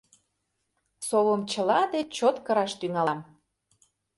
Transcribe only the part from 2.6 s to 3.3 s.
тӱҥалам.